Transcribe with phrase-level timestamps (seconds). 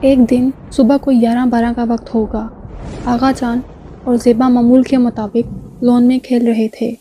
[0.00, 2.48] ایک دن صبح کو گیارہ بارہ کا وقت ہوگا۔
[3.04, 3.60] آغا جان
[4.04, 6.94] اور زیبا معمول کے مطابق لون میں کھیل رہے تھے۔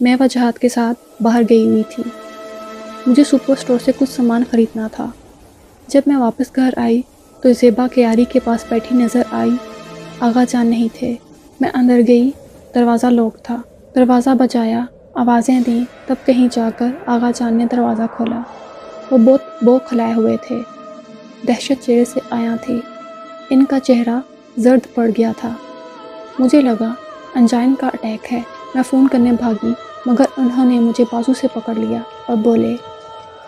[0.00, 2.02] میں وجہات کے ساتھ باہر گئی ہوئی تھی۔
[3.06, 5.10] مجھے سپر اسٹور سے کچھ سامان خریدنا تھا۔
[5.88, 7.02] جب میں واپس گھر آئی
[7.42, 9.50] تو زیبا کیاری کے پاس بیٹھی نظر آئی۔
[10.20, 11.14] آغا جان نہیں تھے۔
[11.60, 12.30] میں اندر گئی۔
[12.74, 13.62] دروازہ لوک تھا۔
[13.94, 14.84] دروازہ بجایا۔
[15.14, 18.40] آوازیں دیں۔ تب کہیں جا کر آغا جان نے دروازہ کھولا۔
[19.10, 20.56] وہ بہت بو کھلائے ہوئے تھے۔
[21.48, 22.80] دہشت چہرے سے آیا تھی
[23.50, 24.20] ان کا چہرہ
[24.56, 25.50] زرد پڑ گیا تھا۔
[26.38, 26.92] مجھے لگا
[27.34, 28.42] انجائن کا اٹیک ہے۔
[28.74, 29.72] میں فون کرنے بھاگی،
[30.06, 32.76] مگر انہوں نے مجھے بازو سے پکڑ لیا اور بولے،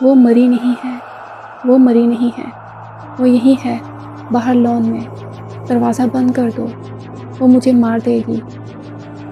[0.03, 0.99] وہ مری نہیں ہے،
[1.65, 2.51] وہ مری نہیں ہے،
[3.19, 3.79] وہ یہی ہے،
[4.31, 5.01] باہر لون میں۔
[5.69, 6.67] دروازہ بند کر دو،
[7.41, 8.41] وہ مجھے مار دے گی۔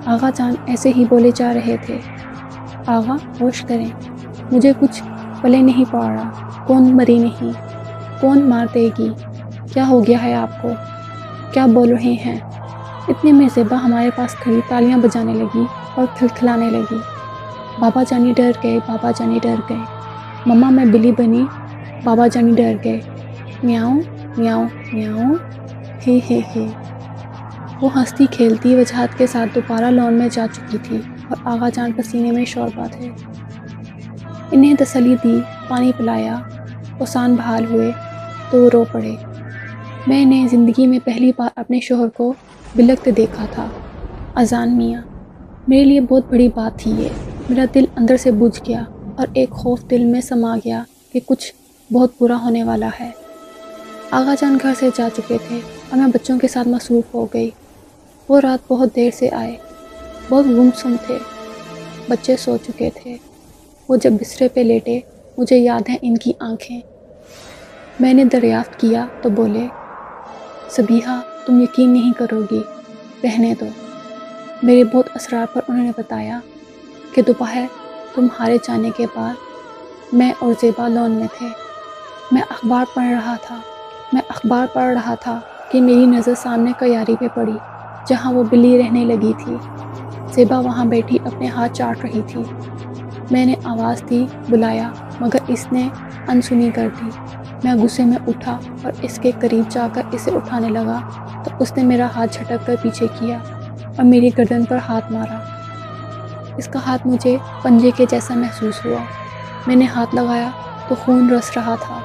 [0.06, 1.98] آغا جان ایسے ہی بولے جا رہے تھے۔
[2.86, 3.86] آغا ہوش کریں،
[4.52, 5.02] مجھے کچھ
[5.40, 6.30] پلے نہیں پا رہا،
[6.66, 7.69] کون مری نہیں۔
[8.20, 9.08] کون مار دے گی؟
[9.72, 10.68] کیا ہو گیا ہے آپ کو؟
[11.52, 12.40] کیا بول رہے ہیں؟
[13.08, 16.98] اتنے میں زیبا ہمارے پاس کھڑی تالیاں بجانے لگی اور کھلکھلانے لگی۔
[17.78, 19.78] بابا جانی ڈر گئے، بابا جانی ڈر گئے۔
[20.46, 21.44] مما میں بلی بنی،
[22.04, 23.00] بابا جانی ڈر گئے۔
[23.62, 24.00] میاؤں
[24.36, 25.34] میاؤں میاؤں۔
[26.06, 26.66] ہے ہے ہے۔
[27.80, 30.96] وہ ہنستی کھیلتی وجہات کے ساتھ دوبارہ لون میں جا چکی تھی
[31.28, 33.10] اور آغا جان پسینے میں شوربہ تھے
[34.50, 36.38] انہیں تسلی دی، پانی پلایا،
[36.98, 37.92] اوسان بحال ہوئے۔
[38.50, 39.10] تو رو پڑے۔
[40.06, 42.32] میں نے زندگی میں پہلی بار اپنے شوہر کو
[42.74, 43.68] بلکتے دیکھا تھا۔
[44.34, 45.02] اذان میاں،
[45.68, 47.08] میرے لیے بہت بڑی بات تھی یہ۔
[47.48, 48.84] میرا دل اندر سے بجھ گیا
[49.16, 51.52] اور ایک خوف دل میں سما گیا کہ کچھ
[51.92, 53.10] بہت برا ہونے والا ہے۔
[54.10, 57.50] آغا جان گھر سے جا چکے تھے اور میں بچوں کے ساتھ مصروف ہو گئی۔
[58.28, 59.56] وہ رات بہت دیر سے آئے۔
[60.28, 61.18] بہت گم سم تھے۔
[62.08, 63.16] بچے سو چکے تھے۔
[63.88, 65.00] وہ جب بسترے پہ لیٹے،
[65.38, 66.80] مجھے یاد ہے ان کی آنکھیں۔
[68.00, 69.66] میں نے دریافت کیا تو بولے
[70.70, 72.62] صبیحہ تم یقین نہیں کرو گی
[73.24, 73.66] رہنے دو۔
[74.62, 76.40] میرے بہت اسرار پر انہوں نے بتایا
[77.14, 77.66] کہ دوپہر
[78.14, 79.34] تمہارے جانے کے بعد
[80.12, 81.46] میں اور زیبا لون میں تھے۔
[82.32, 83.60] میں اخبار پڑھ رہا تھا،
[84.12, 85.40] میں اخبار پڑھ رہا تھا
[85.72, 87.56] کہ میری نظر سامنے کیاری پہ پڑی
[88.06, 89.56] جہاں وہ بلی رہنے لگی تھی۔
[90.32, 92.42] زیبا وہاں بیٹھی اپنے ہاتھ چاٹ رہی تھی۔
[93.30, 94.90] میں نے آواز دی، بلایا،
[95.20, 95.88] مگر اس نے
[96.28, 100.68] انسنی کر دی۔ میں غصے میں اٹھا اور اس کے قریب جا کر اسے اٹھانے
[100.68, 101.00] لگا
[101.44, 103.38] تو اس نے میرا ہاتھ جھٹک کر پیچھے کیا
[103.96, 105.38] اور میری گردن پر ہاتھ مارا۔
[106.56, 109.04] اس کا ہاتھ مجھے پنجے کے جیسا محسوس ہوا۔
[109.66, 110.50] میں نے ہاتھ لگایا
[110.88, 112.00] تو خون رس رہا تھا۔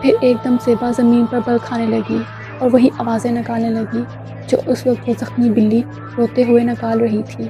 [0.00, 2.18] پھر ایک دم سیبا زمین پر بل کھانے لگی
[2.58, 4.02] اور وہی آوازیں نکالنے لگی
[4.48, 5.82] جو اس وقت وہ زخمی بلی
[6.16, 7.48] روتے ہوئے نکال رہی تھی۔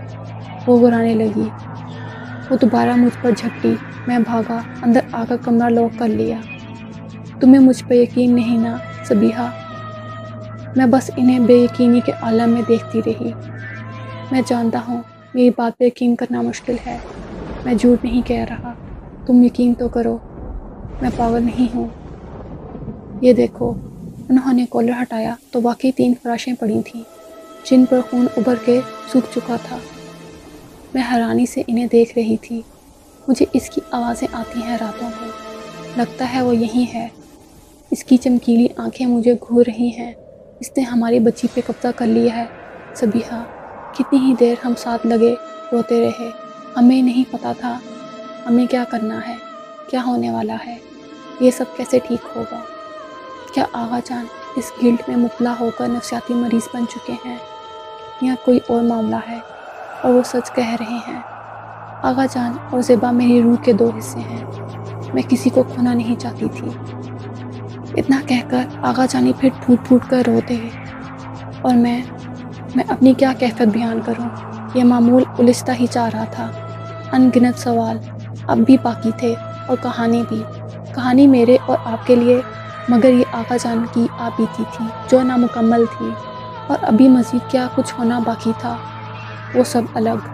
[0.67, 1.49] وہ گرانے لگی۔
[2.51, 3.75] وہ دوبارہ مجھ پر جھپٹی،
[4.07, 6.37] میں بھاگا، اندر آ کر کمرہ لوک کر لیا۔
[7.41, 9.51] تمہیں مجھ پہ یقین نہیں نا صبیحہ
[10.77, 13.31] میں بس انہیں بے یقینی کے عالم میں دیکھتی رہی۔
[14.31, 15.03] میں جانتا ہوں
[15.35, 16.99] میری بات پہ یقین کرنا مشکل ہے۔
[17.65, 18.73] میں جھوٹ نہیں کہہ رہا۔
[19.27, 20.19] تم یقین تو کرو۔
[21.03, 21.89] میں پاگل نہیں ہوں۔
[23.21, 23.75] یہ دیکھو،
[24.29, 27.03] انہوں نے کولر ہٹایا تو واقعی تین فراشیں پڑی تھیں،
[27.71, 28.81] جن پر خون ابھر کے
[29.13, 29.77] سوکھ چکا تھا۔
[30.95, 32.63] میں حیرانی سے انہیں دیکھ رہی تھی۔
[33.29, 35.29] مجھے اس کی آوازیں آتی ہیں راتوں میں۔
[35.97, 37.09] لگتا ہے وہ یہی ہے۔
[37.91, 40.13] اس کی چمکیلی آنکھیں مجھے گھور رہی ہیں۔
[40.61, 42.45] اس نے ہماری بچی پہ قبضہ کر لیا ہے۔
[42.95, 43.45] صبیحہ
[43.95, 45.35] کتنی ہی دیر ہم ساتھ لگے
[45.73, 46.29] روتے رہے،
[46.77, 47.79] ہمیں نہیں پتا تھا
[48.47, 49.37] ہمیں کیا کرنا ہے،
[49.91, 50.77] کیا ہونے والا ہے،
[51.41, 52.59] یہ سب کیسے ٹھیک ہوگا؟
[53.55, 54.25] کیا آغا جان
[54.57, 57.37] اس گلٹ میں مبتلا ہو کر نفسیاتی مریض بن چکے ہیں
[58.23, 59.39] یا کوئی اور معاملہ ہے
[60.03, 61.21] اور وہ سچ کہہ رہے ہیں؟
[62.03, 64.45] آغا جان اور زیبا میری روح کے دو حصے ہیں۔
[65.15, 66.69] میں کسی کو کھونا نہیں چاہتی تھی۔
[67.97, 70.71] اتنا کہہ کر آغا جانی پھر پھوٹ پھوٹ کر روتے ہیں۔
[71.63, 72.03] اور میں
[72.75, 74.29] میں اپنی کیا کیفیت بیان کروں؟
[74.75, 76.51] یہ معمول الجھتا ہی چاہ رہا تھا۔
[77.13, 77.99] ان گنت سوال۔
[78.49, 79.35] اب بھی باقی تھے
[79.67, 80.43] اور کہانی بھی۔
[80.95, 82.41] کہانی میرے اور آپ کے لیے،
[82.89, 86.11] مگر یہ آغا جان کی آپ بیتی تھی جو نامکمل تھی۔
[86.67, 88.77] اور ابھی مزید کیا کچھ ہونا باقی تھا؟
[89.55, 90.29] وہ سب الگ۔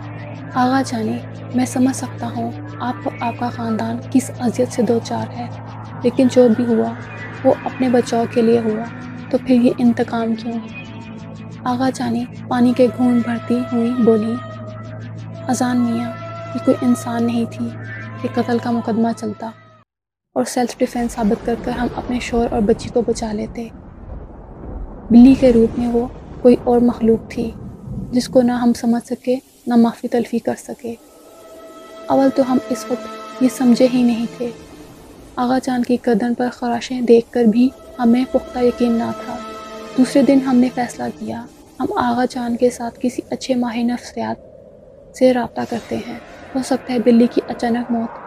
[0.54, 1.18] آغا جانے
[1.54, 5.46] میں سمجھ سکتا ہوں آپ اور آپ کا خاندان کس اذیت سے دو چار ہے،
[6.02, 6.90] لیکن جو بھی ہوا
[7.44, 8.84] وہ اپنے بچاؤ کے لیے ہوا
[9.30, 10.58] تو پھر یہ انتقام کیوں؟
[11.64, 14.34] آغا جانی پانی کے گھون بھرتی ہوئی بولی،
[15.48, 16.12] اذان میاں،
[16.54, 17.68] یہ کوئی انسان نہیں تھی
[18.22, 19.50] کہ قتل کا مقدمہ چلتا
[20.32, 23.68] اور سیلف ڈیفینس ثابت کر کر ہم اپنے شور اور بچی کو بچا لیتے۔
[25.10, 26.06] بلی کے روپ میں وہ
[26.42, 27.50] کوئی اور مخلوق تھی
[28.10, 29.36] جس کو نہ ہم سمجھ سکے،
[29.66, 30.94] نہ معافی تلفی کر سکے۔
[32.06, 34.50] اول تو ہم اس وقت یہ سمجھے ہی نہیں تھے۔
[35.36, 39.36] آغا جان کی گردن پر خراشیں دیکھ کر بھی ہمیں پختہ یقین نہ تھا۔
[39.98, 41.44] دوسرے دن ہم نے فیصلہ کیا،
[41.80, 44.36] ہم آغا جان کے ساتھ کسی اچھے ماہر نفسیات
[45.16, 46.18] سے رابطہ کرتے ہیں۔
[46.54, 48.18] ہو سکتا ہے بلی کی اچانک موت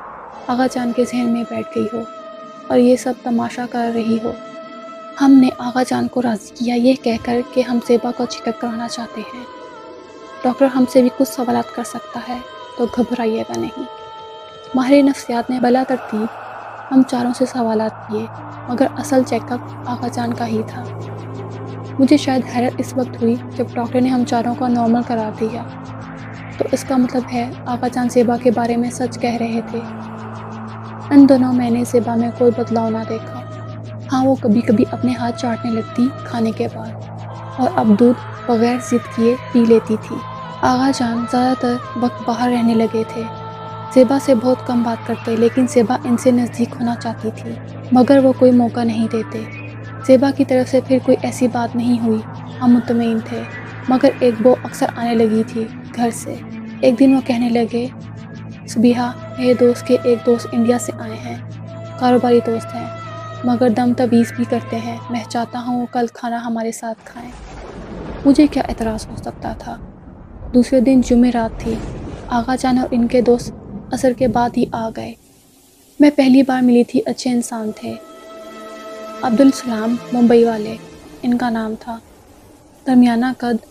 [0.48, 2.02] آغا جان کے ذہن میں بیٹھ گئی ہو
[2.68, 4.32] اور یہ سب تماشا کر رہی ہو۔
[5.22, 8.62] ہم نے آغا جان کو راضی کیا، یہ کہہ کر کہ ہم زیبا کو چیک
[8.62, 9.44] کرانا چاہتے ہیں۔
[10.44, 12.38] ڈاکٹر ہم سے بھی کچھ سوالات کر سکتا ہے
[12.78, 13.84] تو گھبرائیے گا نہیں۔
[14.76, 16.47] ماہر نفسیات نے بلا ترتیب
[16.92, 18.26] ہم چاروں سے سوالات کیے،
[18.68, 20.84] مگر اصل چیک اپ آغا جان کا ہی تھا۔
[22.00, 25.64] مجھے شاید حیرت اس وقت ہوئی جب ڈاکٹر نے ہم چاروں کا نارمل قرار دیا۔
[26.58, 29.80] تو اس کا مطلب ہے آغا جان زیبا کے بارے میں سچ کہہ رہے تھے۔
[31.12, 33.42] ان دونوں میں نے زیبا میں کوئی بدلاؤ نہ دیکھا۔
[34.14, 36.92] ہاں وہ کبھی کبھی اپنے ہاتھ چاٹنے لگتی کھانے کے بعد،
[37.58, 40.16] اور اب دودھ بغیر ضد کیے پی لیتی تھی۔
[40.64, 43.24] آغا جان زیادہ تر وقت باہر رہنے لگے تھے۔
[43.94, 47.52] زیبا سے بہت کم بات کرتے، لیکن زیبا ان سے نزدیک ہونا چاہتی تھی،
[47.92, 49.44] مگر وہ کوئی موقع نہیں دیتے۔
[50.08, 52.20] زیبا کی طرف سے پھر کوئی ایسی بات نہیں ہوئی۔
[52.62, 53.44] ہم مطمئن تھے،
[53.90, 56.36] مگر ایک بو اکثر آنے لگی تھی گھر سے۔
[56.82, 57.88] ایک دن وہ کہنے لگے
[58.68, 61.36] صبیحہ میرے دوست کے ایک دوست انڈیا سے آئے ہیں۔
[62.00, 62.88] کاروباری دوست ہیں،
[63.44, 67.32] مگر دم تویز بھی کرتے ہیں۔ میں چاہتا ہوں وہ کل کھانا ہمارے ساتھ کھائیں۔
[68.26, 69.76] مجھے کیا اعتراض ہو سکتا تھا؟
[70.54, 71.76] دوسرے دن جمعہ رات تھی۔
[72.28, 73.52] آغا جان اور ان کے دوست
[73.92, 75.14] عصر کے بعد ہی آ گئے۔
[76.00, 77.94] میں پہلی بار ملی تھی اچھے انسان تھے۔
[79.22, 80.76] عبدالسلام ممبئی والے،
[81.22, 82.00] ان کا نام تھا۔
[82.88, 83.66] درمیانہ قد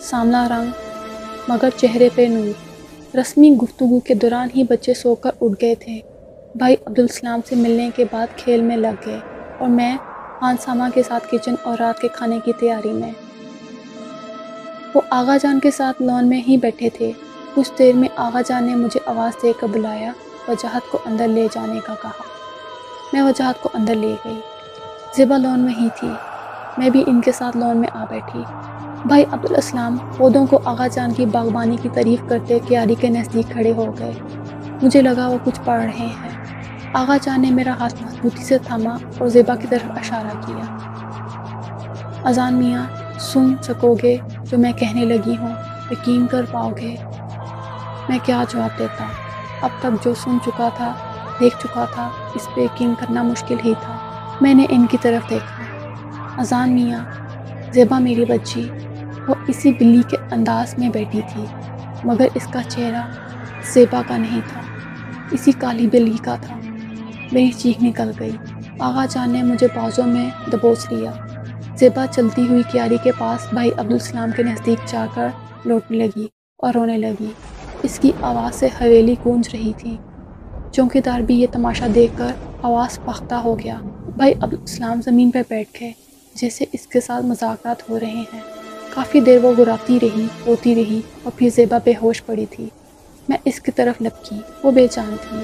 [0.00, 0.70] سامنا رنگ،
[1.48, 2.68] مگر چہرے پہ نور۔
[3.16, 6.00] رسمی گفتگو کے دوران ہی بچے سو کر اٹھ گئے تھے۔
[6.54, 9.18] بھائی عبدالسلام سے ملنے کے بعد کھیل میں لگ گئے
[9.58, 9.96] اور میں
[10.40, 13.12] خان سامہ کے ساتھ کچن اور رات کے کھانے کی تیاری میں۔
[14.94, 17.12] وہ آغا جان کے ساتھ لون میں ہی بیٹھے تھے۔
[17.54, 20.12] کچھ دیر میں آغا جان نے مجھے آواز دے کر بلایا،
[20.48, 22.22] وجاہت کو اندر لے جانے کا کہا۔
[23.12, 24.40] میں وجاہت کو اندر لے گئی۔
[25.16, 26.08] زبا لون میں ہی تھی۔
[26.78, 28.42] میں بھی ان کے ساتھ لون میں آ بیٹھی۔
[29.04, 33.72] بھائی عبدالاسلام، پودوں کو آغا جان کی باغبانی کی تعریف کرتے کیاری کے نزدیک کھڑے
[33.72, 34.12] ہو گئے۔
[34.82, 36.28] مجھے لگا وہ کچھ پڑھ رہے ہیں۔
[36.94, 40.76] آغا جان نے میرا ہاتھ مضبوطی سے تھاما اور زیبا کی طرف اشارہ کیا۔
[42.24, 42.86] اذان میاں،
[43.18, 44.16] سن سکو گے
[44.50, 45.54] جو میں کہنے لگی ہوں،
[45.90, 46.96] یقین کر پاؤ گے۔
[48.08, 49.04] میں کیا جواب دیتا۔
[49.62, 50.94] اب تک جو سن چکا تھا،
[51.40, 53.96] دیکھ چکا تھا، اس پہ یقین کرنا مشکل ہی تھا۔
[54.40, 55.62] میں نے ان کی طرف دیکھا۔
[56.40, 57.04] اذان میاں،
[57.72, 58.68] زیبا میری بچی،
[59.28, 61.44] وہ اسی بلی کے انداز میں بیٹھی تھی،
[62.04, 63.02] مگر اس کا چہرہ
[63.72, 64.60] زیبا کا نہیں تھا۔
[65.30, 66.56] اسی کالی بلی کا تھا۔
[67.32, 68.36] میری چیخ نکل گئی۔
[68.80, 71.12] آغا جان نے مجھے بازوں میں دبوچ لیا۔
[71.76, 75.28] زیبا چلتی ہوئی کیاری کے پاس بھائی عبدالسلام کے نزدیک جا کر
[75.64, 76.26] لوٹنے لگی
[76.58, 77.32] اور رونے لگی۔
[77.82, 79.96] اس کی آواز سے حویلی گونج رہی تھی۔
[80.72, 82.32] چونکہ دار بھی یہ تماشا دیکھ کر
[82.62, 83.80] آواز پختہ ہو گیا،
[84.16, 85.92] بھائی عبدالسلام زمین پر بیٹھ گئے
[86.34, 88.40] جیسے اس کے ساتھ مذاکرات ہو رہے ہیں۔
[88.94, 92.68] کافی دیر وہ گراتی رہی ہوتی رہی اور پھر زیبا بے ہوش پڑی تھی۔
[93.28, 95.38] میں اس کی طرف لپکی، وہ بے جان تھی۔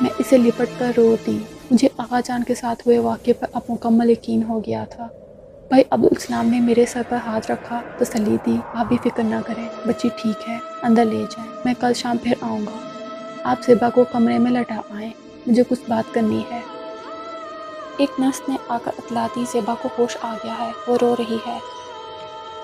[0.00, 1.38] میں اسے لپٹ کر رو دی۔
[1.70, 5.08] مجھے آغا جان کے ساتھ ہوئے واقعے پر اب مکمل یقین ہو گیا تھا۔
[5.70, 9.68] بھائی عبدالسلام نے میرے سر پر ہاتھ رکھا، تسلی دی۔ آپ بھی فکر نہ کریں،
[9.86, 12.88] بچی ٹھیک ہے، اندر لے جائیں۔ میں کل شام پھر آؤں گا۔
[13.44, 15.10] آپ زیبا کو کمرے میں لٹا آئیں۔
[15.46, 16.60] مجھے کچھ بات کرنی ہے۔
[17.96, 21.16] ایک نرس نے آ کر اطلاع دی زیبا کو ہوش آ گیا ہے وہ رو
[21.18, 21.58] رہی ہے۔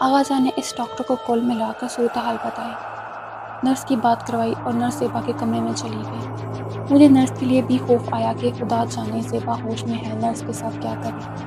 [0.01, 2.73] آغازہ نے اس ڈاکٹر کو کول ملا کر صورتحال بتائی۔
[3.63, 6.47] نرس کی بات کروائی اور نرس زیبا کے کمرے میں چلی گئی۔
[6.91, 10.43] مجھے نرس کے لیے بھی خوف آیا کہ خدا جانے زیبا ہوش میں ہے، نرس
[10.47, 11.47] کے ساتھ کیا کرے۔